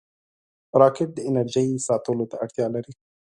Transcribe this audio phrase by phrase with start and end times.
[0.81, 2.93] راکټ د انرژۍ ساتلو ته اړتیا لري